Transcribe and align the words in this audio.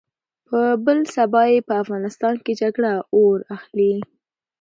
په 0.47 0.59
بل 0.85 0.99
سبا 1.15 1.43
يې 1.51 1.59
په 1.67 1.73
افغانستان 1.83 2.35
کې 2.43 2.53
جګړه 2.61 2.93
اور 3.17 3.37
اخلي. 3.55 3.93